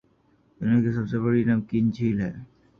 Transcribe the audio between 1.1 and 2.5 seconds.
سے بڑی نمکین جھیل ہے